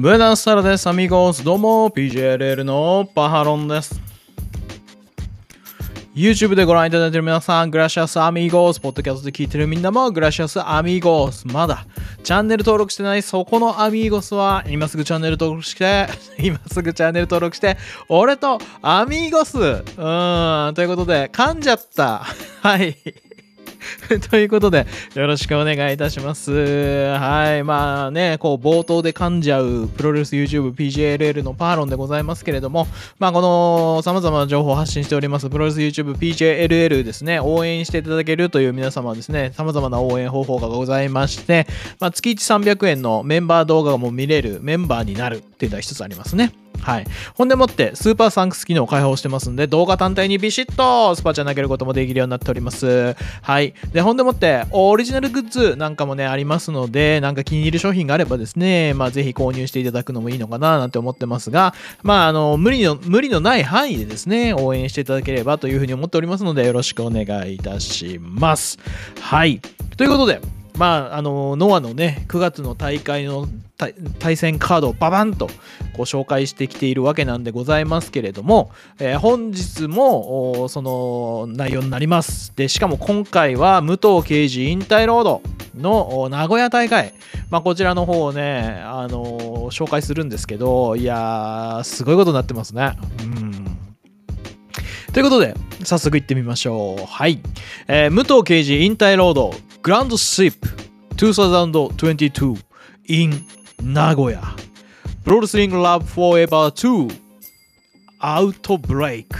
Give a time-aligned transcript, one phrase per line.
[0.00, 1.42] ブナスタラです、アミゴース。
[1.42, 4.00] どうも、PJLL のパハロンです。
[6.14, 8.78] YouTube でご覧いただいている皆さん、グラシアスアミゴース。
[8.78, 11.48] ポッドキャストで聞いているみんなも、グラシアスアミゴース。
[11.48, 11.84] まだ、
[12.22, 16.06] チャンネル登録してないそこのアミゴスは、今すぐチャンネル登録して、
[16.38, 17.76] 今すぐチャンネル登録して、
[18.08, 19.58] 俺とアミゴス。
[19.58, 22.22] うーん、ということで、噛んじゃった。
[22.62, 22.96] はい。
[24.30, 26.52] ということで、よろしくお願いいたします。
[26.52, 27.64] はい。
[27.64, 32.86] まあね、こう、冒頭で噛んじゃうプロレス YouTube PJLL のパーロンでございますけれども、
[33.18, 41.66] まあ、この様々な情報を発信しておりますプロレス YouTube PJLL ですね、応援していただけるという皆様ですね、様々な応援方法がございまして、
[42.00, 46.52] まあ、月1300円のメンバー動画も見れるメンバーになるっていうのは一つありますね。
[46.80, 47.06] はい。
[47.34, 53.16] ほんでもって、スーパーサンクス機能を開放してますんで、動画単体にビシッとスパチャ投げることもできるようになっております。
[53.42, 53.74] はい。
[53.92, 68.78] で、ほんでもって、オリジナルグッズなんかもね、ありますので、なんか気に入る商品があればですね、まあ、ぜひ購入していただくのもいいのかななんて思ってますが、まあ、あの、無理の、無理のない範囲でですね、応援していただければというふうに思っておりますので、よろしくお願いいたします。
[69.20, 69.60] はい。
[69.96, 70.40] ということで、
[70.78, 73.48] まあ、あの、ノアのね、9月の大会の
[74.20, 75.50] 対戦カードをババンと
[75.96, 82.52] ご紹介してきているわけなんでございますけれども、えー本日もその内容になります。
[82.54, 85.42] で、しかも今回は武藤刑事引退ロード
[85.76, 87.12] の名古屋大会、
[87.50, 92.92] まあ、こちらの方をね、あのー紹介するんですけど、いやー、すごいことになってますね。
[93.20, 93.78] うん。
[95.12, 97.04] ということで、早速行ってみましょう。
[97.06, 97.40] はい。
[97.88, 100.68] えー武藤刑事引退ロードグランドスイープ
[101.16, 102.56] 2022
[103.06, 103.44] in
[103.82, 104.42] 名古屋
[105.24, 107.16] プロレスリングラブフォーエバー2
[108.18, 109.38] アウトブレイク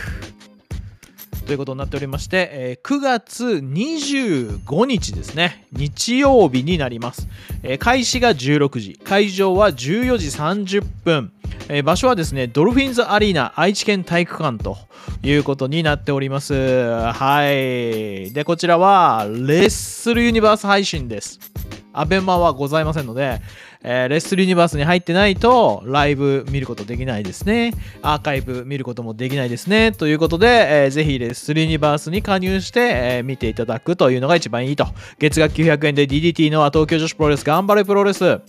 [1.45, 5.67] ということになっておりまして、え9月25日ですね。
[5.73, 7.27] 日曜日になります、
[7.63, 9.01] え開始が16時。
[9.03, 11.33] 会場は14時30分。
[11.69, 14.79] えー場所はですねドルフィンズアリーナ愛知県体育館と
[15.23, 16.55] いうことになっております。
[16.55, 18.33] はい。
[18.33, 21.39] でこちらはレッスルユニバース配信です。
[21.93, 23.41] アベマはございませんので、
[23.83, 27.73] えーレッスルユニバースに入ってないとライブ見ることできないですね。
[28.03, 29.93] アーカイブ見ることもできないですね。
[29.93, 34.87] ということで、えーぜひレッスルユニバースに加入して、えー見ていただくというのが一番いいと。
[35.19, 38.41] 月額900円で DDT の東京女子プロレス頑張れプロレス。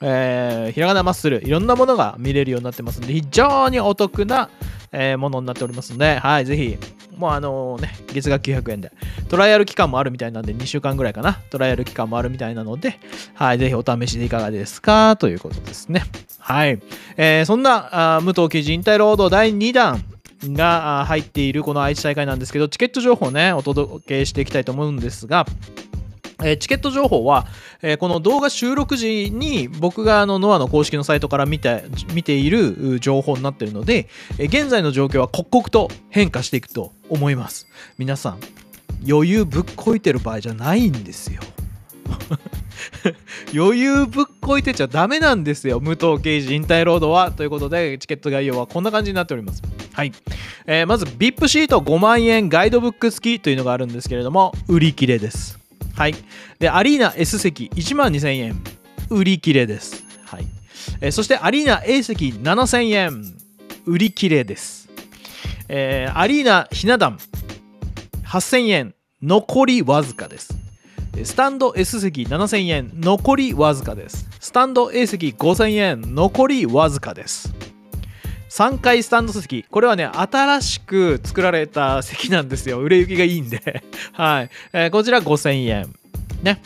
[0.00, 4.50] えーひらがなマッスルいろんなものが見れるようになってますので非常にお得な、
[4.92, 6.78] えーものになっておりますので、はい、ぜひ
[7.16, 8.92] もうあのね月額900円で
[9.28, 12.98] トライアル期間もあるみたいなんで2週間ぐらいかなトライアル期間もあるみたいなので、
[13.34, 16.02] はい、ぜひお試しでいかがですかということですね。
[16.38, 16.80] はい、
[17.16, 20.04] えーそんなあ武藤記事引退ロード第2弾
[20.44, 25.46] が入っているこの愛知大会なんですけどチケット情報ねお届けしていきたいと思うんですが
[26.42, 27.46] えチケット情報は、
[27.82, 34.08] えこの動画収録時に僕があのノアの公式のサイトから見て見ている情報になっているので、
[34.38, 37.66] え現在の状況は刻々と変化していくと思います。
[37.98, 38.38] 皆さん
[39.08, 41.40] 余裕ぶっこいてる場合じゃないんですよ。
[43.54, 45.80] 余裕ぶっこいてちゃダメなんですよ。
[45.80, 47.30] 武藤刑事引退ロードは。
[47.32, 49.62] ということでチケット概要はこんな感じになっております。
[49.92, 50.12] はい、
[50.66, 55.65] えーまず VIP シート5万円ガイドブック付きというのがあるんですけれども売り切れです。
[55.96, 56.14] はい。
[56.58, 58.62] で、アリーナ S 席1万2000円。
[59.08, 60.04] 売り切れです。
[60.26, 60.46] はい。
[61.00, 63.24] えーそしてアリーナ A 席7000円。
[63.86, 64.88] 売り切れです。
[65.68, 67.18] えーアリーナひな壇
[68.24, 68.94] 8000円。
[69.22, 70.54] 残りわずかです。
[71.24, 72.90] スタンド S 席7000円。
[72.96, 74.28] 残りわずかです。
[74.38, 76.14] スタンド A 席5000円。
[76.14, 77.54] 残りわずかです。
[78.56, 82.78] 3階スタンド席これはね新しく作られた席なんですよ。
[82.78, 83.82] 売れ行きがいいんで。
[84.14, 85.94] はい、えーこちら5000円。
[86.42, 86.62] ね。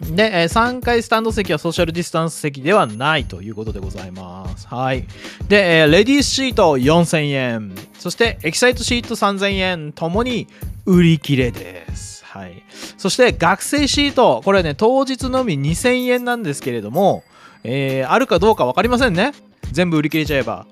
[0.00, 4.68] で、え3階スタンド席はソーシャルディスタンス席ではないということでございます。
[4.68, 5.04] はい。
[5.48, 7.72] で、えレディースシート4000円。
[7.98, 9.92] そしてエキサイトシート3000円。
[9.92, 10.46] ともに
[10.86, 12.24] 売り切れです。
[12.24, 12.62] はい。
[12.96, 14.40] そして学生シート。
[14.44, 17.24] これはね当日のみ2000円なんですけれども、
[17.64, 19.32] えーあるかどうか分かりませんね。
[19.72, 20.66] 全部売り切れちゃえば。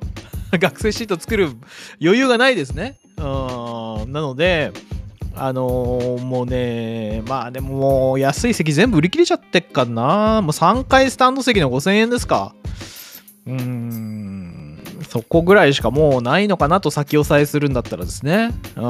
[0.58, 1.50] 学生シート作る
[2.02, 2.98] 余裕がないですね。
[3.16, 4.72] うんなので、
[5.36, 10.40] あのーもうね、まあでももう安い席全部売り切れちゃってっかな。
[10.42, 12.54] もう3回スタンド席の5000円ですか。
[13.46, 14.29] うーん、
[15.10, 18.52] そこぐらいしかもうないのかなと先押さえするんだったらですね。
[18.76, 18.82] うん。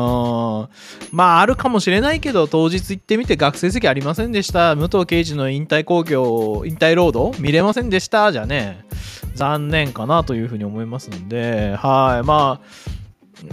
[1.13, 4.77] まああるかもしれないけど、当日行ってみて学生席ありませんでした。
[4.77, 7.33] 武藤刑事の引退工業、引退ロード？
[7.39, 8.33] 見れませんでした？
[8.33, 8.85] じゃね。
[9.35, 12.61] 残念かなというふうに思いますんで、はい、ま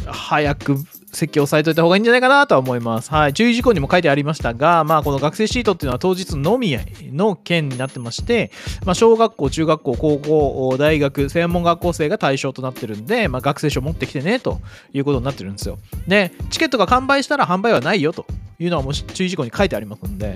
[0.05, 0.75] あ、早く
[1.17, 3.11] 席を押さえといた方がいいんじゃないかなとは思います。
[3.11, 3.33] はい。
[3.33, 6.77] 注意事項にも書いてありましたが、まあ、この学生シートっていうのは当日のみ
[7.11, 8.51] の件になってまして、
[8.85, 14.59] まあ、小学校、中学校、高校、大学、専門学校生が対象となってるんで、まあ、学生証持ってきてねと
[14.93, 15.79] いうことになってるんですよ。
[16.07, 18.25] で、チケットが完売したら販売はないよと
[18.59, 20.35] いうのはもう注意事項に書いてありますんで、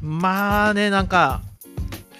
[0.00, 1.42] まあね、なんか、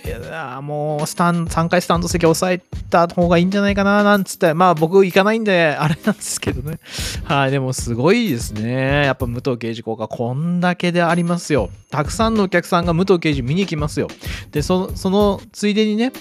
[0.04, 4.54] いやもうスタン3回スタンド席を抑えた方がいいんじゃないかななんつって。
[4.54, 6.78] まあ僕行かないんで あれなんですけどね。
[7.24, 9.04] はいでもすごいですね。
[9.04, 11.70] やっぱ武藤刑事効果こんだけでありますよ。
[11.90, 14.08] たくさんのお客さんが武藤刑事見に来ますよ。
[14.52, 16.12] でそのついでにね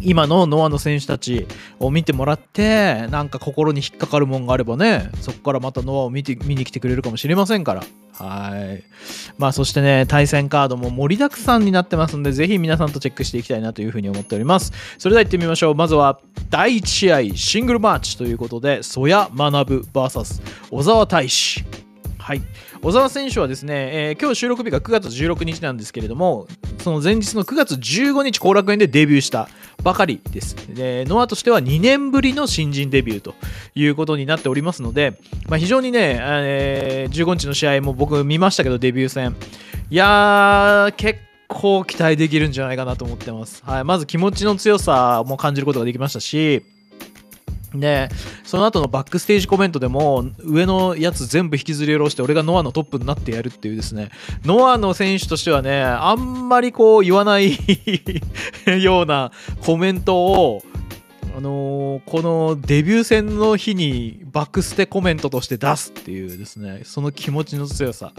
[0.00, 1.46] 今のノアの選手たち
[1.78, 7.84] を見てもらってなんか心に引っかかるもんがあればねそこからまたノアを見て見に来てくれるかもしれませんから。
[8.14, 8.84] はい。
[9.38, 14.72] まあそしてね対戦カードも盛りだくさんになってますんでぜひ皆さんとチェックしていきたいなというふうに思っております。
[14.98, 15.74] それでは行ってみましょう。
[15.74, 21.64] まずは第1試合シングルマッチということで曽谷学 VS 小沢大志
[22.22, 22.42] はい、
[22.82, 26.46] 小沢選手はですね、えー今日収録日が9月16日なんですけれども、
[26.78, 29.48] その前日の9月15日、後楽園でデビューした
[29.82, 30.54] ばかりです。
[30.74, 33.34] でノアとしては2年ぶりの新人デビューと
[33.74, 35.18] いうことになっておりますので、
[35.48, 39.36] まあ、非常にね、えー15日の試合も僕見ましたけど、デビュー戦。
[39.90, 43.62] いやー、結構期待できるんじゃないかなと思ってます。
[43.64, 46.64] はい、まず気持ちの強さも感じることができましたし、
[47.74, 48.08] で
[48.44, 54.10] その後のバックステージコメントでも上のやつ全部引きずり下ろして俺がノアのトップになってやるっていうですね。
[54.44, 57.58] ノアの選手としてはねあんまりこう言わない
[58.82, 59.32] ような
[59.64, 60.62] コメントを
[61.34, 68.12] あのーこのデビュー戦の日にバックステコメントとして出すっていうですねその気持ちの強さ。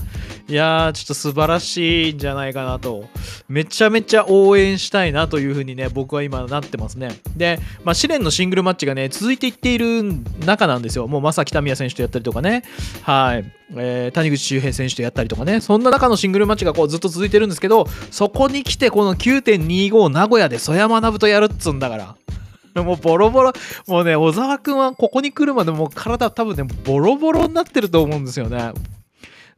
[0.47, 3.05] いやーちょっと素晴らしいんじゃないかなと。
[3.47, 7.09] めちゃめちゃ応援したいなというふうにね僕は今なってますね。
[7.35, 10.03] で、まあ、試練のシングルマッチがね続いていっている
[10.45, 11.07] 中なんですよ。
[11.07, 12.63] もう正木民也選手とやったりとかね。
[13.01, 13.45] はい、
[13.75, 15.61] えー谷口周平選手とやったりとかね。
[15.61, 22.15] そんな中のシングルマッチがこうずっと続いてるんですけどそこに来てこの9.25名古屋で曽山学とやるっつうんだから。
[22.81, 23.53] もうボロボロ、
[23.87, 28.73] もうね、小沢君はここに来るまでもう体多分ね、ボロボロになってると思うんですよね。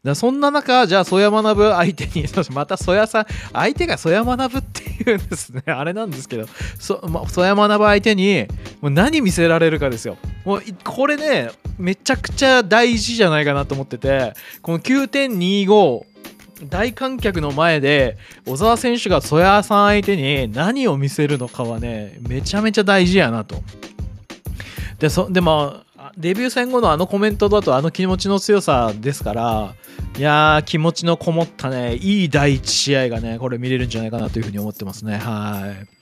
[0.06, 6.48] だそんな中、じゃあ、曽山学相手に、 また曽谷さん、相手が曽山学っていうんですね、 あれなんですけど、
[6.80, 8.46] そまあ曽山学相手に、
[8.82, 10.18] もう何見せられるかですよ。
[10.46, 16.04] もうこれね、めちゃくちゃ大事じゃないかなと思ってて、この9.25、
[16.64, 23.62] 大観客の前で小沢選手が曽谷さん相手に何を見せるのかはねめちゃめちゃ大事やなと。
[25.00, 25.82] でそでも
[26.18, 29.76] デビュー戦後のあのコメントだとあの気持ちの強さですから
[30.18, 35.18] いやー気持ちのこもったねいい第1試合がねこれ見れるんじゃないかなというふうに思ってますね。
[35.18, 35.95] はい。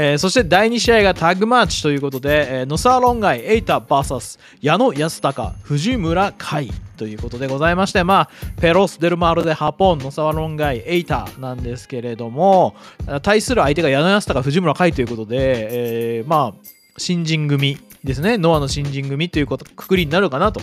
[0.00, 8.30] えーそして第2試合がタッグマッチということで、えーノサーロンガイ、エイタ VS 矢野康隆、藤村海ということでございまして、まあ、
[8.60, 12.76] ペロス・デルマールでハポン、ノサーロンガイ、エイタなんですけれども、
[13.22, 20.60] 対する相手が矢野康隆、藤村海ということで、えーまあ、新人組ですね、ノアの新人組ということくくりになるかなと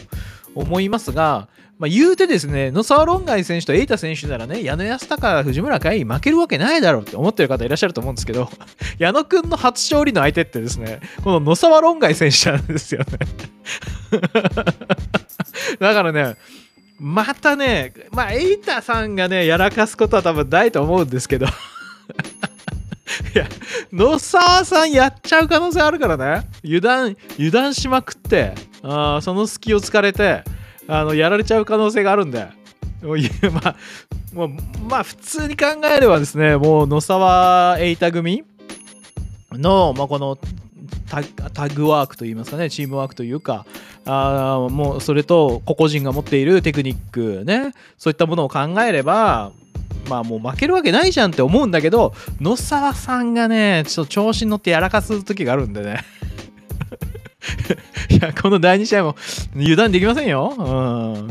[0.56, 8.50] 思いますが、まあ、言うてですね、ノサーロンガイ選手とエイタ選手ならね、矢野康隆、藤村海負けるわけないだろうって思ってる方いらっしゃると思うんですけど、
[8.98, 13.06] 矢野くんの初勝利の相手ってですね、この野沢ロンガイ選手なんですよね。
[15.80, 16.38] だからね、
[16.98, 21.48] またね、まあ、エイタさんがね、やらかすことは多分ないと思うんですけど、
[23.36, 23.48] いや、
[23.92, 30.44] 野沢さんやっちゃう可能性あるからね、油断、油断しまくって、あその隙を突かれて、
[30.88, 32.48] あのやられちゃう可能性があるんで、
[33.02, 33.18] もう
[33.52, 33.76] まあ、
[34.34, 34.50] もう
[34.90, 35.66] まあ、普通に考
[35.96, 38.44] えればですね、もう野沢エイタ組
[39.52, 40.38] の、まあ、この
[41.08, 43.66] タッグワークといいますかね、チームワークというか、
[44.06, 49.52] あもうそれと個々人が持っているテクニックね、そういったものを考えれば、
[50.10, 56.04] まあもう負けるわけないじゃんって思うんだけど、野沢さんがね、ちょっと調子に乗ってやらかす時があるんでね。
[58.10, 59.16] いや、この第2試合も
[59.56, 60.54] 油断できませんよ。
[60.58, 61.30] うん。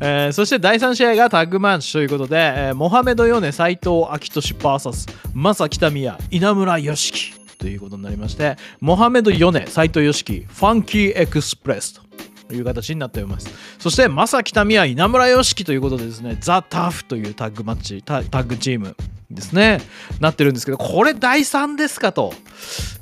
[0.00, 12.00] えーそして第3試合がタッグマッチということで、えーモハメド・ヨネ、斎藤明俊 VS 正木民也、稲村良樹ということになりまして、モハメド・ヨネ、斎藤良樹、ファンキー・エクスプレス
[12.48, 13.48] という形になっております。
[13.78, 18.94] そして正木民也、稲村良樹ということでですね、ザ・タフというタッグマッチ、タッグチーム
[19.30, 19.80] ですね、
[20.20, 22.34] なってるんですけど、これ第3ですかと。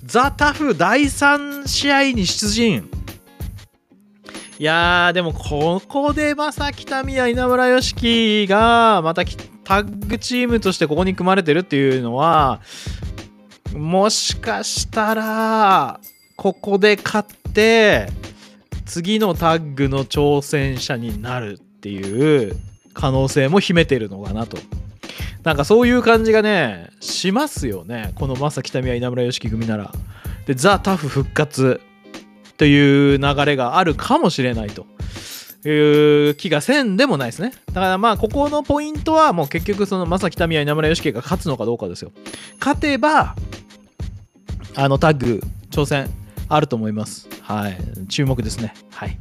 [0.04, 2.88] ザ・タフ第3試合に出陣。
[4.58, 12.60] いやーでもここで正木民也稲村良樹がまたタッグチームとしてここに組まれてるっていうのは
[13.74, 16.00] もしかしたら
[16.36, 18.08] ここで勝って
[18.84, 22.56] 次のタッグの挑戦者になるっていう
[22.92, 24.56] 可能性も秘めてるのかなと。
[25.42, 28.12] なんかそういう感じがね、しますよね。
[28.14, 29.92] この正北宮稲村良樹組なら。
[30.46, 31.80] で、ザ・タフ復活
[32.56, 34.86] という流れがあるかもしれないと。
[35.66, 37.52] いう気がせんでもないですね。
[37.68, 42.12] だからまあ、ここのポイントはもう結局その正北宮稲村良樹が勝つのかどうかですよ。
[42.60, 43.34] 勝てば、
[44.76, 46.10] あのタッグ挑戦
[46.48, 47.28] あると思います。
[47.40, 47.78] はい。
[48.08, 48.74] 注目ですね。
[48.90, 49.18] はい。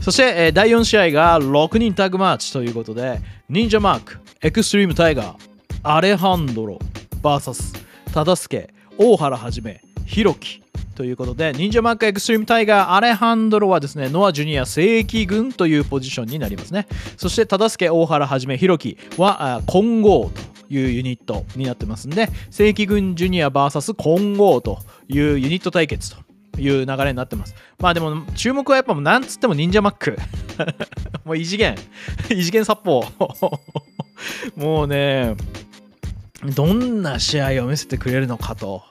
[0.00, 5.36] そして、えー第4試合が6人タッグマッチということで、忍者マーク、エクストリームタイガー、
[5.84, 6.78] アレハンドロ、
[7.22, 7.78] VS、
[8.12, 10.63] 忠助、大原はじめ、ひろき。
[10.94, 16.86] ということで、忍者マークエクストリームタイガー、アレハンドロはですね、ノア・ジュニア正規軍というポジションになりますね。
[17.16, 27.54] そして、忠助、大原はじめ、ひろきは混合というユニットになってますんで、正規軍ジュニア VS 混合というユニット対決という流れになってます。
[27.78, 30.18] まあでも注目はやっぱもうなんつっても忍者マック。
[31.24, 31.76] もう異次元。
[32.30, 33.04] 異次元殺法。
[34.56, 35.34] もうね、
[36.54, 38.82] どんな試合を見せてくれるのかと。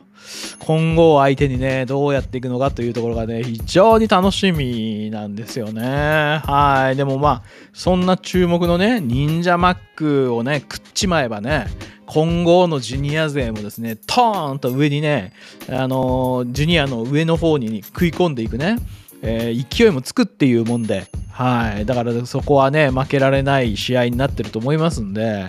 [0.60, 6.42] 今後相手にね、どうやっていくのかというところがね、非常に楽しみなんですよね。
[6.46, 6.96] はい。
[6.96, 11.68] でもまあ、そんな注目のね、忍者マックをね、食っちまえばね、
[12.06, 15.34] 今後のジュニア勢もですね、トーンと上にね、
[15.70, 18.78] あのジュニアの上の方に食い込んでいくね、
[19.22, 21.86] えー勢いもつくっていうもんで、はい。
[21.86, 25.48] だからそこはね、負けられない試合になってると思いますんで、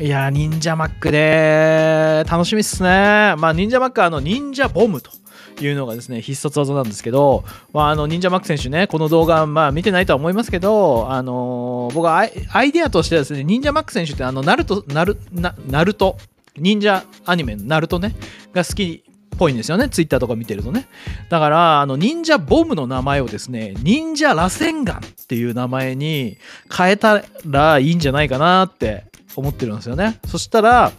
[0.00, 3.34] いやー、忍者マックで楽しみっすね。
[3.36, 5.10] まあ、忍者マックはあの忍者ボムと
[5.60, 16.16] いうのがですね、必殺技なんですけど、まあ、あの忍者マック選手ね、この動画、まあ、見てないとは思いますけど、あのー僕はアイアイデアとしてはですね、忍者マック選手って、あの、ナルト、ナル、ナナルト、
[16.56, 18.14] 忍者アニメのナルトね、
[18.52, 20.86] が好きっぽいんですよね、ツイッターとか見てるとね。
[21.28, 26.36] だから、あの、忍者ボムの名前をですね、忍者螺旋丸っていう名前に
[26.72, 30.18] 変えたらいいんじゃないかなって思ってるんですよね。
[30.26, 30.92] そしたら、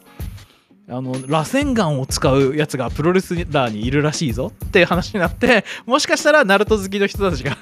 [0.92, 7.56] あの螺旋丸を使うやつがプロレスラーにいるらしいぞっていう話になってもしかしたらナルト好きの人たちが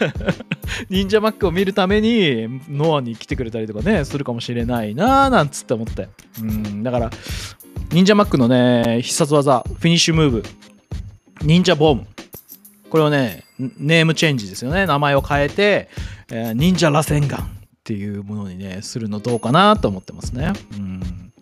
[0.88, 6.08] 忍者マックを見るためにノアに来てくれたりとかねするかもしれないなーなんつって思って。
[6.40, 7.10] うんだから
[7.90, 10.44] 忍者マックのね必殺技フィニッシュムーブ。
[11.42, 12.06] 忍者ボーム。
[12.88, 14.86] これをねネームチェンジですよね。
[14.86, 15.90] 名前を変えて、
[16.30, 17.44] えー忍者螺旋丸
[17.88, 20.52] っていうものにねするのどうかなと思ってますね。
[20.74, 21.32] うん。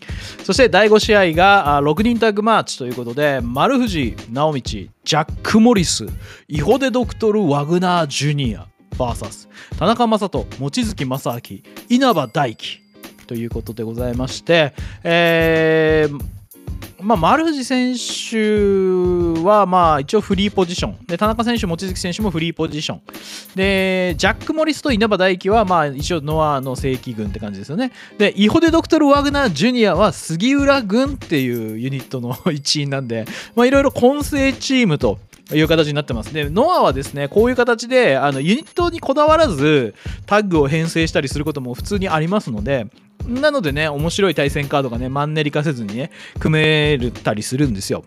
[0.45, 6.07] そして第5試合が6人タッグマーチということで丸藤直道ジャック・モリス
[6.47, 11.41] イホデ・ドクトル・ワグナー・ジュニア VS 田中将人望月正明
[11.89, 12.81] 稲葉大輝
[13.27, 14.73] ということでございまして、
[15.03, 16.36] えー
[17.07, 21.07] まあ、丸藤選手はまあ一応フリーポジション。
[21.07, 23.01] で田中選手、望月選手もフリーポジション。
[23.55, 27.93] でジャック・モリスと稲葉大輝はまあ一応ノアの正規軍って感じですよね。
[28.19, 35.21] でイホデ・ドクトル・ワグナー・ジュニアは杉浦軍っていうユニットの一員なんでまいろいろ混成チームと
[35.55, 36.35] いう形になってます。
[36.35, 39.95] で、ノアはですね、こういう形で、あの、ユニットにこだわらず、
[40.27, 42.89] タッグを編成したりすることも普通にありますので、
[43.27, 48.05] なのでね、面白い対戦カードがね、マンネリ化せずにね、組めるたりするんですよ。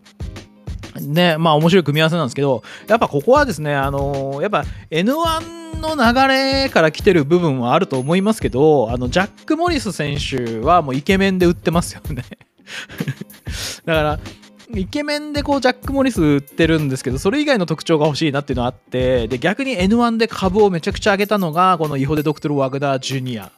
[1.01, 12.23] ね、まあ面白い組み合わせなんですけど、やっぱここはですね、あのーやっぱ N1 の流れから来てる部分はあると思いますけど、あの、ジャック・モリス選手はもうイケメンで売ってますよね。
[13.85, 14.19] だから、
[14.75, 23.51] イケメンでこうジャック・モリス売ってるんですけど、それ以外の特徴が欲しいなっていうのがあって、で、逆に N1 で株をめちゃくちゃ上げたのが、このイホデ・ドクトル・ワグダー・ジュニア。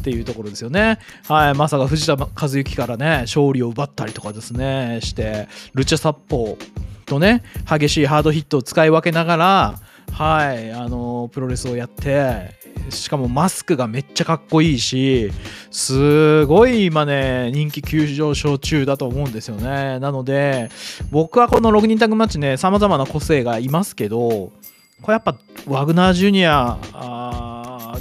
[0.00, 0.98] っていうところですよね。
[1.28, 6.56] はい、まさか藤田和幸からね、勝利を奪ったりとかですね、して、ルチャ殺法
[7.04, 9.74] とね、激しいハードヒットを使い分けながら、
[10.12, 15.30] はい、あのプロレスをやって、しかもマスクがめっちゃかっこいいし、
[15.70, 19.98] すごい今ね、人気急上昇中だと思うんですよね。
[19.98, 20.70] なので、
[21.10, 24.52] 僕はこの6人タグマッチね、様々な個性がいますけど、
[25.02, 26.78] これやっぱワグナージュニア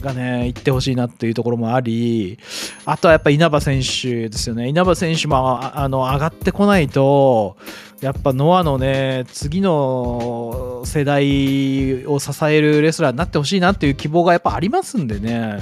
[0.02, 2.40] がね、行ってほしいなっていうところもあり、
[2.86, 4.68] あとはやっぱ稲葉選手ですよね。
[4.70, 7.58] 稲葉選手もあの上がってこないと、
[8.02, 15.60] やっぱノアのね、次の世代を支えるレスラーになってほしいなっていう希望がやっぱありますんでね。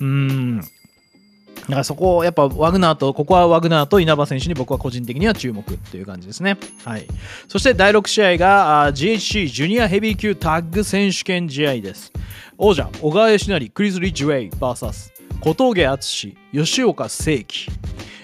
[0.00, 0.60] うん。
[1.66, 6.56] だからそこをやっぱワグナーと、ここはワグナーと稲葉選手に僕は個人的には注目っていう感じですね。
[6.84, 7.06] はい。
[7.48, 12.12] そして第6試合が GHC ジュニアヘビー級タッグ選手権試合です。
[12.58, 17.70] 王者、小川義成、クリス・リッジウェイ VS 小峠篤司、吉岡世起。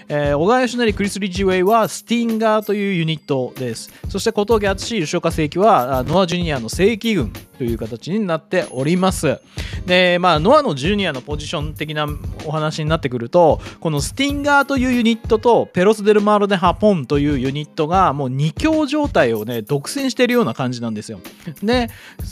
[0.09, 3.91] えー、小川義成、クリス・リッジウェイはスティンガーというユニットです。
[4.09, 9.39] そして小峠篤司、吉岡世起はノア・ジュニアの正規軍という形になっております。
[9.85, 12.07] で、まあ、ノアのジュニアのポジション的な
[12.45, 21.19] お話になってくると、このスティンガーというユニットとペロス・デル・マール・デ・ハポンというユニットがもう2強状態をね、独占してるような感じなんですよ。
[21.61, 21.89] で、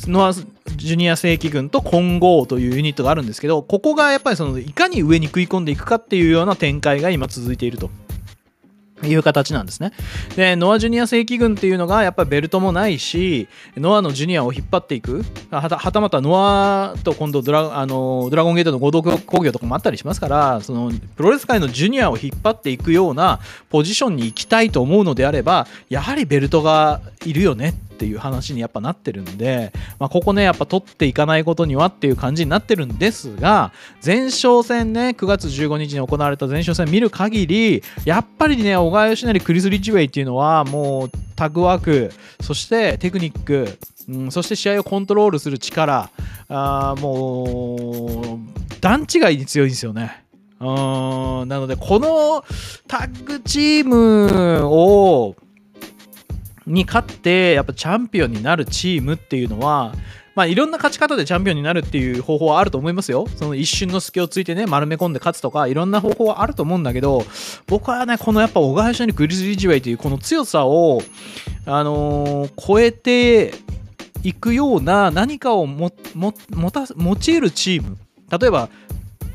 [0.07, 0.33] ノア・
[0.75, 7.89] ジュニア正規軍と混合というユニットがあるんですけど、ここがやっぱりそのいかに上に食い込んでいくかっていうような展開が今続いていると。
[9.07, 9.91] いう形なんですね。
[10.35, 33.71] で、ノアジュニア正規軍っていうのがやっぱりベルトもないし、ノアのジュニアを引っ張っていく、はたはたまたノアと今度ドラあのドラゴンゲートの合同工業とかもあったりしますから、そのプロレス界のジュニアを引っ張っていくようなポジションに行きたいと思うのであれば、やはりベルトがいるよねっていう話にやっぱなってるんで、まあ、ここねやっぱ取っていかないことにはっていう感じになってるんですが
[34.03, 43.77] 前哨戦ね9月15日に行われた前哨戦見る限りやっぱりね小川義成クリス・リッチウェイっていうのはもうタグワークそしてテクニック、
[44.09, 46.09] うん、そして試合をコントロールする力
[46.49, 50.25] あもう段違いに強いんですよね。
[50.59, 52.43] うんなのでこの
[52.87, 55.35] タッグチームを
[56.71, 59.93] に勝ってやっぱチャンピオンになるチームっていうのは
[60.33, 63.27] まあ、いろんな勝ち方でチャンピオンになるっていう方法はあると思いますよ。
[63.35, 67.25] その一瞬の隙をついてね、丸め込んで勝つとか、いろんな方法はあると思うんだけど、
[67.67, 71.01] 僕はね、このやっぱ小川義にグリズリージウェイというこの強さを、
[71.65, 73.53] あのー、超えて
[74.23, 77.97] いくような何かをも、も、もた、用いるチーム。
[78.39, 78.69] 例えば、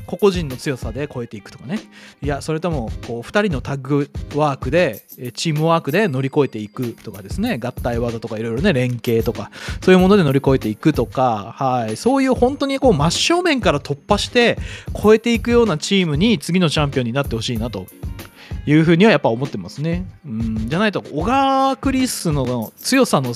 [0.07, 1.79] 個々人の強さで超えていくとかね。
[2.23, 5.03] いやそれともこう2人のタッグワークで
[5.35, 7.59] チームワークで乗り越えていくとかですね。
[7.59, 9.51] 合体技とかいろいろね連携とか。
[9.81, 14.57] そういうもので乗り越えていくとか、はい、そういう本当にこう真正面から突破して
[14.99, 17.85] 超えていくようなチームに次のチャンピオンになってほしいなと
[18.65, 20.05] いうふうにはやっぱ思ってますね。
[20.25, 20.69] うん。
[20.69, 23.33] じゃないと小川クリスの強さの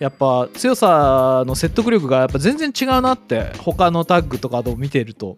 [0.00, 5.36] やっぱ強さの説得力がやっぱ全然違うなって他のタッグとかを見てると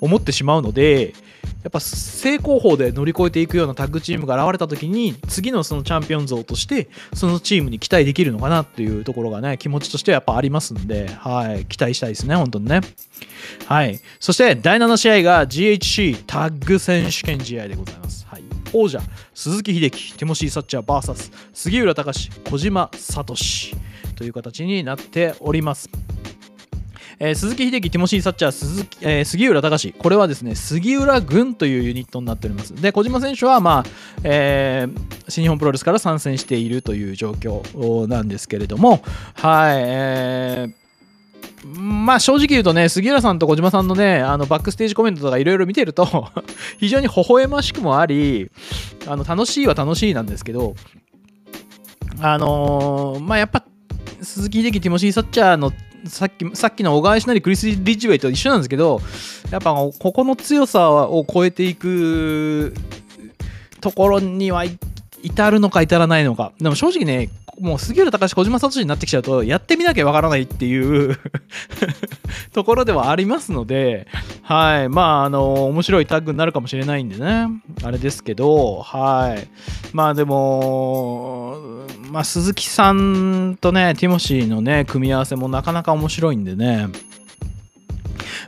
[0.00, 1.14] 思ってしまうので
[1.62, 12.80] やっぱ正攻法で乗り越えていくようなタッグチームが現れた時に次のそのチャンピオン像としてそのチームに期待できるのかなっていうところがね気持ちとしてはやっぱありますんで、はい、期待したいですね本当にね。
[13.66, 14.00] はい。
[14.18, 19.00] そして第7試合が GHC タッグ選手権試合でございます、はい、王者
[19.34, 23.34] 鈴木秀樹ティモシー・サッチャー VS 杉浦隆小島聡。
[24.20, 25.88] という形になっております。
[27.18, 32.74] えー、鈴木秀樹、ティモシー・サッチャー、鈴木えー、杉浦隆これはですね、杉浦軍というユニットになっております。
[32.74, 33.84] で、小島選手は、まあ
[34.22, 39.02] えー、新日本プロレスから参戦しているという状況なんですけれども、
[39.36, 46.28] はい、えー、まあ正直言うとね、杉浦さんと小島さんのね、あのバックステージコメントとかいろいろ見てると
[46.78, 48.50] 非常に微笑ましくもあり、
[49.06, 50.74] あの楽しいは楽しいなんですけど、
[52.20, 53.64] あのー、まあやっぱ
[54.22, 55.72] 鈴木秀樹、ティモシー・サッチャーの
[56.06, 59.00] さっきさっきの小川しなりクリス・リッジウェイと一緒なんですけど
[59.50, 62.74] やっぱここの強さを超えていく
[63.80, 64.64] ところには
[65.22, 66.52] 至るのか至らないのか。
[66.60, 67.30] でも正直ね
[67.60, 71.18] もう杉浦隆小島聡になってきちゃうとやってみなきゃわからないっていう
[72.52, 74.06] ところではありますので
[74.42, 74.88] はい。
[74.88, 77.48] まああの面白いタッグになるかもしれないんでね。
[77.82, 79.48] あれですけどはい。
[79.92, 81.58] まあでも
[82.10, 86.88] まあ鈴木さんとねティモシーのね組み合わせもなかなか面白いんでね。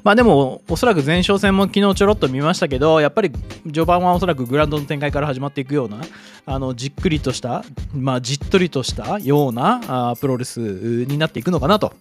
[0.05, 3.31] まあでも、おそらく前哨戦も昨日ちょろっと見ましたけど、やっぱり
[3.65, 6.01] 序盤はおそらくグラウンドの展開から始まっていくような、
[6.45, 11.93] あのじっくりとした、まあ、じっとりとしたようなあプロレスになっていくのかなと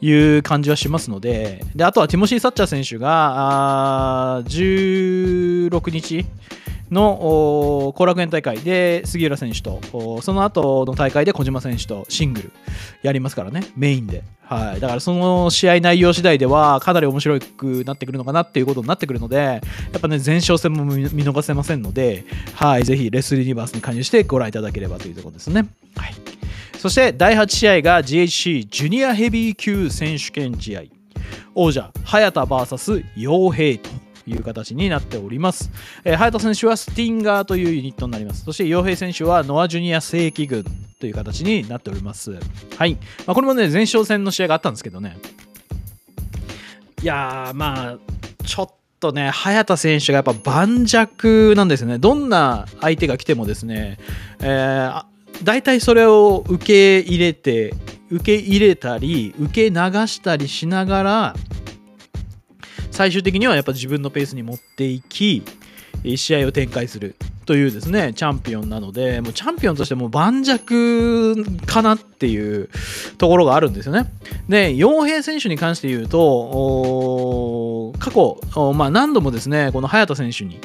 [0.00, 6.26] いう感じはしますので、であとはティモシー・サッチャー選手があ16日、
[6.90, 9.80] の後楽園大会で杉浦選手と
[10.22, 12.52] その後の大会で小島選手とシングル
[13.02, 19.60] やりますからねメインで、はい、だからその試合内容次第ではかなり面白くなってくるのかなっていうことになってくるのでや
[19.96, 22.24] っぱね前哨戦も見逃せませんので、
[22.54, 26.14] はい、ぜひレスリーニバースに加入してご覧いただければというところですね、はい、
[26.78, 30.82] そして第8試合が GHC ジュニアヘビー級選手権試合。
[31.54, 34.07] 王者早田 VS 陽平と。
[34.28, 35.70] いう形になっております。
[36.04, 38.44] えー、早田選手はスティンガーというユニットになります。
[38.44, 40.64] そして洋平選手はノアジュニア正規軍
[41.00, 42.38] という形になっております。
[42.76, 42.94] はい。
[43.26, 45.16] まあ、これもね、前哨戦の試合があったんですけどね。
[47.02, 47.98] いやー、まあ、
[48.44, 50.96] ちょっとね、早田選手がやっぱ盤石
[51.54, 51.98] なんですね。
[51.98, 53.98] どんな相手が来てもですね、
[54.40, 55.04] えー、
[55.44, 57.74] 大体それを受け入れて、
[58.10, 61.36] 受け入れたり、受け流したりしながら、
[62.98, 65.44] 最終的にはやっぱ自分のペースに持っていき
[66.16, 67.14] 試合を展開する
[67.46, 70.58] というですねチャンピオンなのでもうチャンピオンとしても盤石
[71.64, 72.68] かなっていう
[73.16, 74.10] ところがあるんですよね。
[74.48, 78.40] で洋平選手に関して言うと過去、
[78.72, 80.60] まあ、何度もですねこの早田選手に、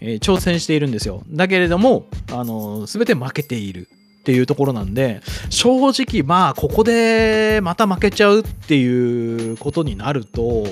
[0.00, 1.22] えー、挑戦しているんですよ。
[1.28, 3.86] だけれどもあの全て負けている。
[3.88, 5.20] っていうところなんで
[5.50, 10.64] 正直まあここでまた負けちゃうっていうことになると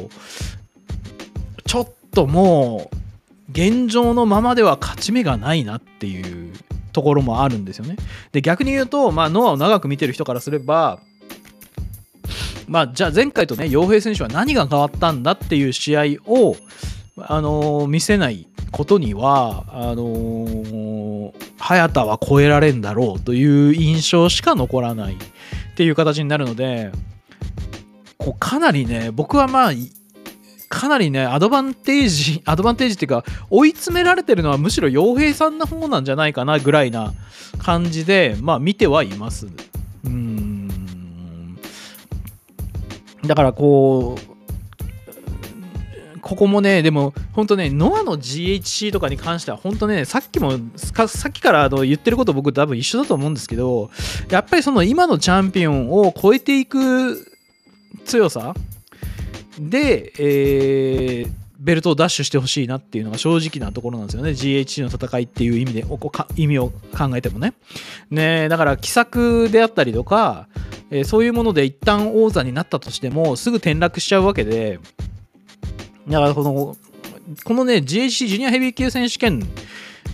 [1.70, 2.96] ちょっともう
[3.52, 6.52] 現状のままでは勝ち目がないなっていう
[6.92, 7.94] ところもあるんですよね。
[8.32, 10.98] で逆に言うと、まあ、ノアを長く見てる人からすれば
[12.66, 16.56] まあ、じゃあ前回とね、洋平選手は何が変わったんだっていう試合を、
[17.16, 25.16] あのー、見せないことにはあのー、早田は超えられんだろうという印象しか残らないっ
[25.76, 26.90] ていう形になるので
[28.18, 29.72] こうかなりね僕はまあ
[30.70, 37.12] かなりねアドバンテージ アドバンテージっていうか追い詰められてるのはむしろ洋平さんの方なんじゃないかなぐらいな
[37.58, 39.48] 感じでまあ見てはいます。
[40.04, 41.58] うん。
[43.26, 44.30] だからこう
[46.20, 53.90] ここもね、でも本当ね、ノアの GHC とかに関しては本当ね、さっきも、さっきからあの言ってること僕多分一緒だと思うんですけど、
[54.28, 57.36] やっぱりその今のチャンピオンを超えていく
[58.04, 58.54] 強さ
[59.58, 64.30] で、えー、ベルトをダッシュしてほしいなっていうのが正直なところなんですよね。
[64.30, 65.84] GHC の戦いっていう意味で、
[66.36, 67.54] 意味を考えてもね。
[68.10, 70.48] ねだから奇策であったりとか、
[70.90, 74.80] えー、そういうもので一旦王座になったとしても、すぐ転落しちゃうわけで、
[76.08, 76.76] だからこの、
[77.44, 79.46] このね、GHC ジュニアヘビー級選手権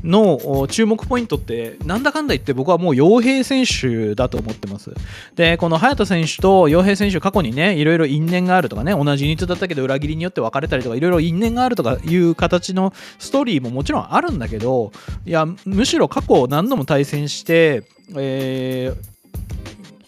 [0.04, 4.90] の注目ポイントってなんだかんだ言って僕はもう洋平選手だと思ってます
[5.35, 14.92] でこの早田選手と洋平選手過去にねいろいろ因縁があるとかね同じユニットだったけど裏切りによって別れたりとかいろいろ因縁があるとかいう形のストーリーももちろんあるんだけど
[15.24, 17.85] いやむしろ過去何度も対戦して
[18.16, 19.16] えー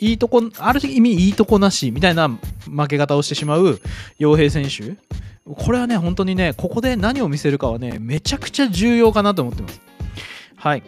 [0.00, 3.80] いいとこ、ある意味いいとこなしみたいな負け方をしてしまう
[4.18, 4.96] 洋平選手。
[5.56, 9.80] これはね、本当にね、ここで何を見せるかはね、めちゃくちゃ重要かなと思ってます。
[10.56, 10.82] はい。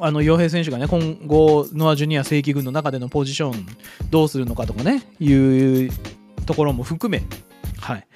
[0.00, 3.66] あの、洋平選手がね、今後、ノア・ジュニア正規軍の中でのポジション、
[4.10, 5.90] どうするのかとかね、いう
[6.46, 7.22] ところも含め、
[7.78, 8.06] はい。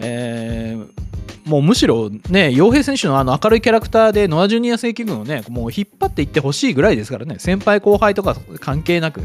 [0.00, 9.22] えー、もうむしろね、洋平選手のあの明るいキャラクターでノア・ジュニア正規軍をね、もう引っ張っていってほしいぐらいですからね、先輩後輩とか関係なく。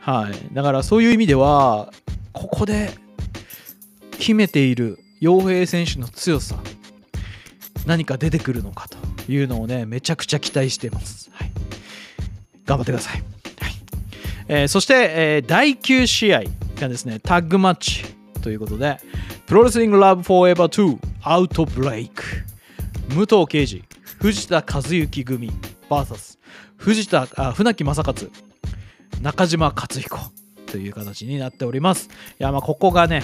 [0.00, 0.54] はい。
[0.54, 1.92] だからそういう意味では、
[2.32, 2.90] ここで
[4.24, 6.56] 秘めている洋平選手の強さ、
[7.84, 11.30] 何か出てくるのかというのをね、めちゃくちゃ期待しています。
[11.32, 11.50] はい、
[12.64, 13.18] 頑張ってください。
[13.18, 13.24] はい
[14.48, 16.44] えー、そして、えー、第9試合
[16.80, 18.02] がですね、タッグマッチ
[18.40, 18.98] ということで、
[19.46, 22.22] プロレスリングラブフォーエバー2アウトブレイク
[23.10, 23.84] 武藤敬司
[24.20, 25.52] 藤田和幸組
[25.90, 26.38] VS
[26.78, 28.30] 藤田あ船木正勝
[29.20, 30.18] 中島克彦
[30.66, 32.08] という形になっております
[32.40, 33.22] いやまあここがね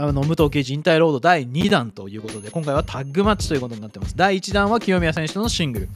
[0.00, 4.16] あの武藤敬司引退ロード第2弾ということで今回はタッグマッチということになってます。
[4.16, 5.88] 第1弾は清宮選手とのシングルっ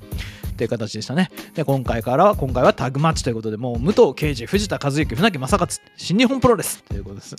[0.57, 1.31] ていう形でしたね。
[1.55, 7.37] で今回からは今回はタッグマッチということでもう武藤敬司藤田和幸船木正勝新日本プロレスということです。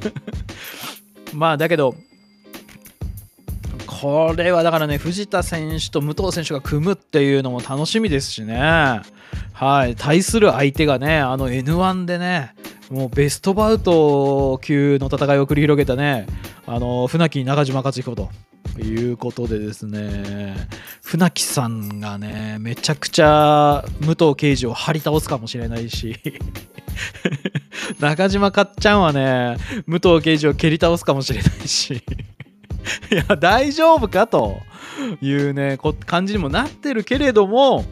[1.34, 1.94] まあだけど
[3.86, 9.02] これはだからね藤田選手と武藤選手が組むっていうのも楽しみですしね。
[9.52, 9.94] はい。
[9.96, 12.54] 対する相手がねあの N1 でね
[12.90, 16.26] もうベストバウト級の戦いを繰り広げたね
[16.66, 18.30] あの船木中島克彦と。
[18.78, 20.54] いうことでですね
[21.02, 26.16] 船木さんがねめちゃくちゃ武藤刑事を張り倒すかもしれないし
[27.98, 32.02] 中島かっちゃんはね武藤刑事を蹴り倒すかもしれないし
[33.10, 34.60] いや大丈夫かと
[35.20, 37.84] いうね感じにもなってるけれども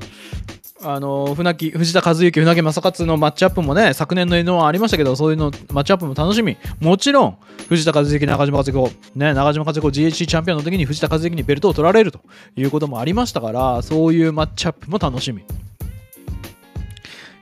[0.80, 6.56] あの船木藤田和幸、船木正勝のマッチアップもね、昨年の N1 ありましたけど、そういうのマッチアップも楽しみ。
[6.80, 7.36] もちろん、
[7.68, 12.20] 藤田和幸、中島和彦、ね、中島和彦 GHC チャンピオンの時に藤田和幸にベルトを取られると
[12.56, 15.42] いうこともありましたから、そういうマッチアップも楽しみ。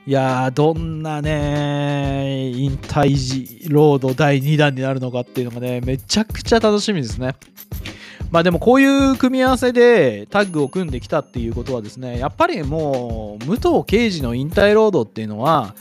[0.07, 7.35] いや、どんなね、引退時ロード第2弾になるのかっていうのがね、めちゃくちゃ楽しみですね。
[8.31, 15.73] まあでもこういう組み合わせでタッグを組んできたっていうことはですねやっぱりもう武藤敬司の引退ロードっていうのは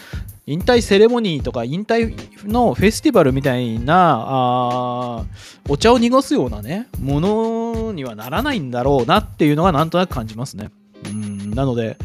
[0.48, 5.24] 引退セレモニーとか引退のフェスティバルみたいなあ
[5.68, 10.70] お茶を濁すようなねものにはならないんだろうなっていうのがなんとなく感じますね。
[11.04, 11.96] うんなので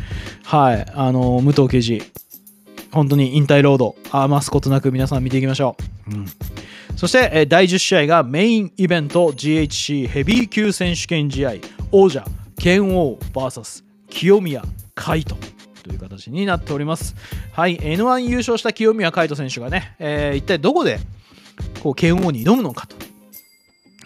[0.43, 2.01] はいあの武藤敬司
[2.91, 5.77] 本当に引退ロード余すことなく皆さん見ていきましょ
[6.07, 6.11] う。
[6.11, 6.25] うん
[7.01, 11.53] そして、第10試合がメインイベント GHC ヘビー級選手権試合
[11.91, 12.23] 王者
[12.59, 14.61] 剣王 VS 清宮
[14.93, 15.41] 海斗
[15.81, 17.15] という形になっております。
[17.53, 20.99] はい、N1 優勝した清宮海斗選手がね、えー一体どこで
[21.81, 22.95] こう剣王に挑むのかと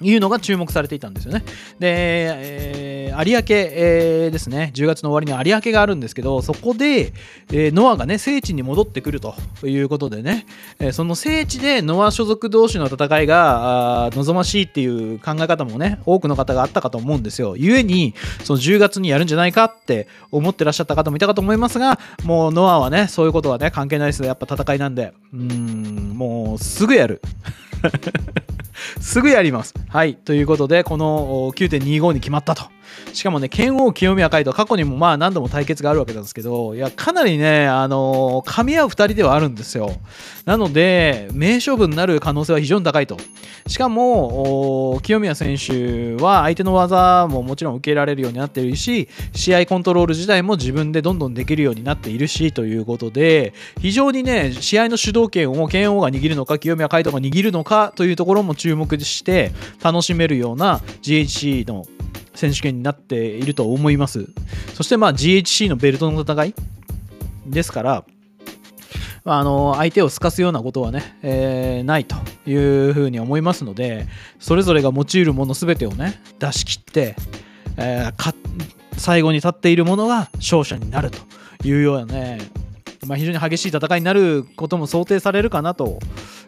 [0.01, 1.43] いうのが注目されていたんですよね。
[1.79, 7.13] で、えー有明、えーですね、10月の終わりに有明があるんですけど、そこで、
[7.49, 10.45] えーノアがね、聖地に戻ってくるということでね、
[10.79, 17.55] えその聖地でノア所属同士の戦いが望ましいっていう考え方もね、多くの方があったかと思うんですよ。
[17.55, 24.27] ゆえに、その10月にやるんじゃないかって思ってらっしゃった方もいたかと思いますが、もうノアはね、そういうことはね、関係ないですよ。
[24.27, 27.21] やっぱ戦いなんで、うん、もうすぐやる。
[28.99, 29.73] すぐやります。
[29.89, 30.15] はい。
[30.15, 32.74] ということで、この9.25に決まったと。
[33.13, 39.91] しかもね、剣王清宮海斗、過去にもまあ何度も対決があるわけなんですけど、いや、かなりね、あのー噛み合う2人ではあるんですよ。
[40.45, 43.17] なので、名勝負になる可能性は非常に高いと。
[43.67, 59.51] しかも、清宮選手は相手の技ももちろん受けられるようになっているし、試合コントロール自体も自分でどんどんできるようになっているし、ということで、非常にね、試合の主導権を剣王が握るのか、清宮海斗が握るのかというところも注目して、
[59.83, 61.85] 楽しめるような GHC の
[62.35, 64.27] 選手権になっていると思います。
[64.73, 66.55] そしてまあ GHC のベルトの戦い
[67.47, 68.05] ですから、
[69.23, 72.15] まあの相手を透かすようなことはね、えーないと
[72.49, 72.55] い
[72.89, 74.07] うふうに思いますので、
[74.39, 77.15] それぞれが用いるもの全てをね、出し切って、
[77.77, 78.35] えー
[78.97, 81.17] 最後に立っているものが勝者になると
[81.67, 82.39] いうようなね、
[83.05, 85.99] まあ、非常に激しい戦いになることも想定されるかなと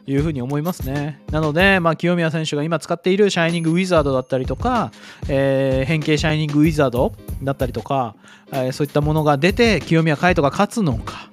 [0.07, 1.21] いうふうに思いますね。
[1.31, 4.91] なので、まあ、清宮選手が今使っているシャイニングウィザードだったりとか、
[5.27, 8.15] えー変形シャイニングウィザードだったりとか、
[8.51, 11.29] えーそういったものが出て清宮海斗が勝つのか。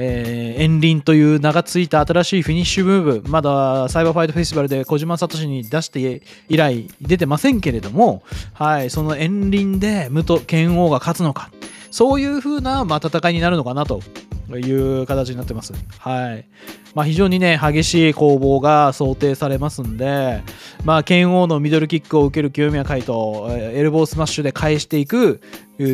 [0.00, 11.50] えー、遠輪という名がついた新しいフィニッシュムーブまだサイバーファイトフェスティバルで小島聡に出して以来出てませんけれども、はい、その遠輪で武藤剣王が勝つのか
[11.90, 14.00] そういう風な、まあ、戦いになるのかなと
[14.56, 15.72] いう形になってます。
[15.98, 16.46] はい。
[16.94, 20.42] まあ、非常にね、激しい攻防が想定されますんで、
[20.84, 23.18] まあ、拳王のミドルキックを受ける清宮海斗、
[23.50, 25.40] エルボースマッシュで返していく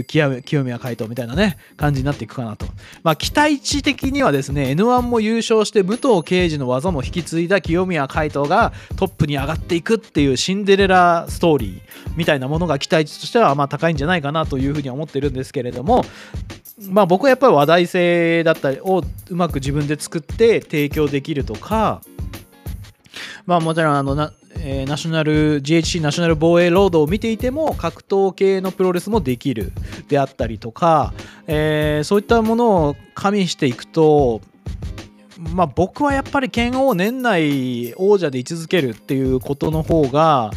[0.07, 2.66] 清宮清宮海斗みたいなね、感じになっていくかなと。
[3.02, 11.80] まあ、期待値的にはですね、N1 も優勝して武藤敬司の技も引き継いだ清宮海斗がトップに上がっていくっていうシンデレラストーリー
[12.16, 16.04] みたいなものが期待値としてはまあ高いんじゃないかなというふうに思ってるんですけれども、
[16.88, 22.01] まあ、僕はやっぱり話題性だったりをうまく自分で作って提供できるとか、
[23.47, 29.73] まあ、もちろんあのな、えーナショナル GHC ナショナル防衛ロードを見ていても格闘系のプロレスもできる
[30.09, 31.12] であったりとか、
[31.47, 34.40] えーそういったものを加味していくと
[35.38, 40.51] まあ、僕はやっぱり剣王年内王者で居続けるっていうことの方が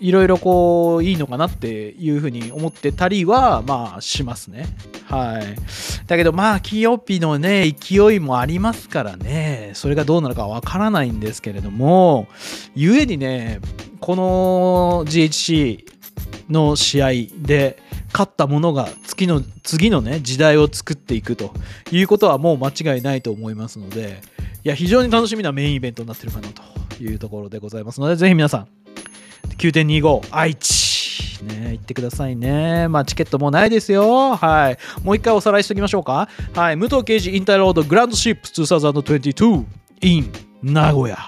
[0.00, 4.66] いろいろこういいのかなっていうふうに思ってたりはまあしますね。
[5.06, 5.42] はい。
[6.06, 12.26] だけどまあキヨピのね勢いもありますからねそれがどうなるかわからないんですけれども
[12.74, 13.60] ゆえにね
[14.00, 15.84] この GHC
[16.50, 17.78] の試合で
[18.12, 21.52] 勝ったものが次の次のね時代を作っていくと
[21.90, 24.20] いうことはもう間違いないと思いますので
[24.64, 26.62] いや非常に楽しみなメインイベントになってるかなと
[27.02, 28.81] いうところでございますのでぜひ皆さん
[29.58, 30.92] 9.25愛知。
[31.42, 32.88] ね行ってくださいね。
[32.88, 34.36] まあチケットもうないですよ。
[34.36, 34.78] はい。
[35.02, 36.28] もう一回おさらいしておきましょうか。
[36.54, 36.76] はい。
[36.76, 39.64] 武藤敬司インターロードグランドシップス2022
[40.02, 40.30] in
[40.62, 41.18] 名古屋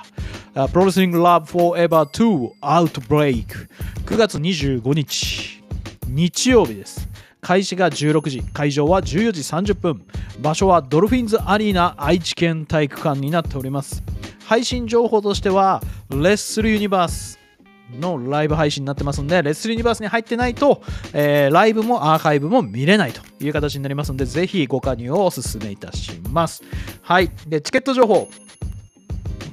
[0.68, 3.68] プロレスリングラブフォーエバー2アウトブレイク
[4.06, 5.62] 9月25日。
[6.06, 7.08] 日曜日です。
[7.40, 8.42] 開始が16時。
[8.52, 10.06] 会場は14時30分。
[10.40, 11.94] 場所はドルフィンズアリーナ。
[11.98, 14.02] 愛知県体育館になっております。
[14.46, 17.43] 配信情報としてはレッスルユニバース。
[17.92, 26.62] のライブ配信になってますんでレッスルユニバースに入ってないと、えーライブもアーカイブも見れないという形になりますのでぜひご加入をお勧めいたします
[27.02, 28.28] はいでチケット情報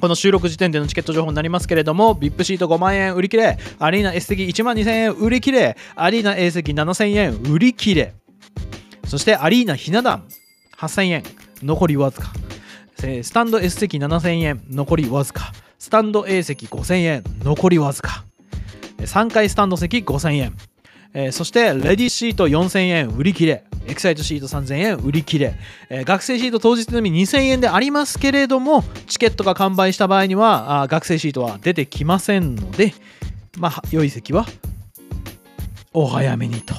[0.01, 8.15] この収録時点でのチケット情報になりますけれども、VIP シート5万円売り切れ、アリーナ S 席1万2000円売り切れ、アリーナ A 席7000円売り切れ、
[9.05, 10.23] そしてアリーナひな壇
[10.75, 11.23] 8000円、
[11.61, 12.31] 残りわずか。
[12.97, 15.53] スタンド S 席7000円、残りわずか。
[15.81, 18.23] スタンド A 席5000円、残りわずか。
[18.99, 20.55] 3階スタンド席5000円。
[21.15, 25.55] えーそして、レディーシート4000円売り切れ、エキサイトシート3000円売り切れ、
[25.89, 32.93] えー学生シート当日のみ2000円でありますけれども、チケットが完売した場合には、あ学生シートは出てきませんので、
[33.57, 34.45] まあ、良い席は
[35.93, 36.75] お早めにと。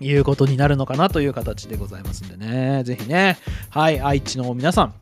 [0.00, 2.82] いうことになるのかなという形でございますんでね。
[2.82, 3.38] ぜひね、
[3.70, 4.94] はい、愛知の皆さん、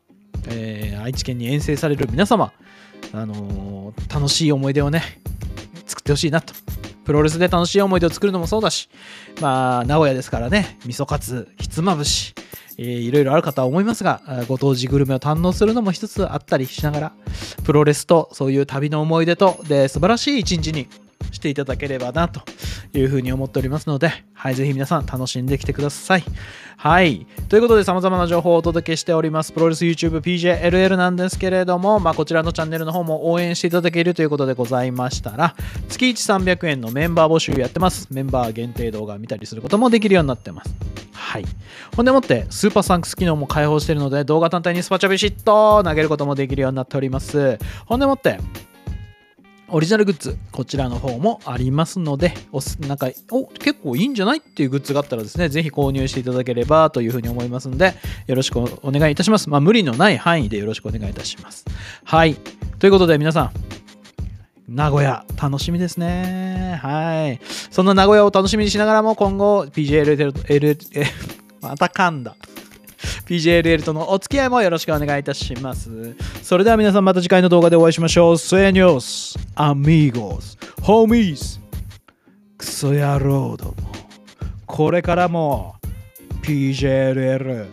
[0.48, 2.52] えー愛知県に遠征される皆様、
[3.12, 5.02] あのー楽しい思い出をね、
[5.86, 6.54] 作ってほしいなと。
[7.04, 8.88] プロレスで楽しい思い出を作るのもそうだし、
[9.40, 12.34] まあ、名古屋ですからね、味噌カツ、ひつまぶし、
[12.78, 17.12] えーいろいろあるかとは思いますが、ご当地グルメを堪能するのも一つあったりしながら、
[17.64, 20.88] プロレスとそういう旅の思い出と、で、素晴らしい一日に
[21.32, 22.42] していただければなと
[22.92, 26.24] いうふうに思っておりますので、はい、ぜひ皆さん楽しんできてください。
[26.76, 27.26] はい。
[27.48, 29.52] ということで、様々な情報をお届けしております。
[29.52, 35.54] プロレス YouTube PJLL なんですけれども、まあ、こちらのチャンネルの方も応援していただけるということでございましたら、
[35.88, 38.08] 月1300円のメンバー募集やってます。
[38.10, 40.74] メンバー限定動画見たりすることもできるようになってます。
[41.12, 41.44] はい。
[41.94, 47.58] ほんでもって、スーパーサンクス機能も開放しているので、動画単体にスパチャビシッと投げることもできるようになっております。
[47.84, 48.38] ほんでもって、
[49.72, 57.94] オリジナルグッズ、こちらの方もありますので、おすなんか、お、結構いいんじゃないっていうグッズがあったらですね、ぜひ購入していただければというふうに思いますので、
[58.26, 59.48] よろしくお願いいたします。
[59.48, 61.64] まあ、無理のない範囲でよろしくお願いいたします。
[62.04, 62.36] はい。
[62.78, 63.52] ということで、皆さん、
[64.68, 66.78] 名古屋、楽しみですね。
[66.82, 67.40] はい。
[67.70, 71.06] そんな名古屋を楽しみにしながらも、今後、PJLL、
[71.60, 72.36] また噛んだ。
[73.26, 76.14] PJLL とのお付き合いもよろしくお願いいたします。
[76.42, 78.38] それでは皆さんまた次回の動画でお会いしましょう。
[78.38, 81.60] セニョス、アミゴス、ホーミーズ、
[82.58, 83.74] クソ野郎ども。
[84.66, 85.76] これからも
[86.42, 87.66] PJLL、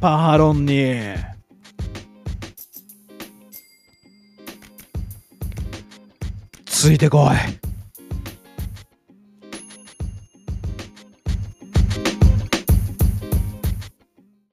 [0.00, 1.14] パハロンに。
[6.66, 7.67] ついてこい。